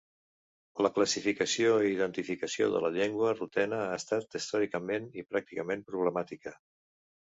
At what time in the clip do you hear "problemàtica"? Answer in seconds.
5.95-6.61